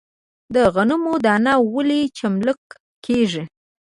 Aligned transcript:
د 0.53 0.55
غنمو 0.73 1.13
دانه 1.25 1.53
ولې 1.73 2.01
چملک 2.17 2.61
کیږي؟ 3.05 3.43